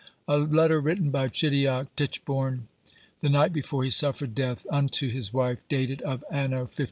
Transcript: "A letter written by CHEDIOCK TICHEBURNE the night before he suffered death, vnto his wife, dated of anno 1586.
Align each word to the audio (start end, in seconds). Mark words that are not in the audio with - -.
"A 0.27 0.35
letter 0.39 0.79
written 0.81 1.11
by 1.11 1.27
CHEDIOCK 1.27 1.95
TICHEBURNE 1.95 2.67
the 3.21 3.29
night 3.29 3.53
before 3.53 3.83
he 3.83 3.91
suffered 3.91 4.33
death, 4.33 4.65
vnto 4.73 5.11
his 5.11 5.31
wife, 5.31 5.59
dated 5.69 6.01
of 6.01 6.23
anno 6.31 6.61
1586. 6.65 6.79